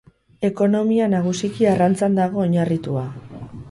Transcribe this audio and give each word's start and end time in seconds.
Ekonomia 0.47 1.11
nagusiki 1.13 1.71
arrantzan 1.75 2.21
dago 2.23 2.47
oinarritua. 2.47 3.07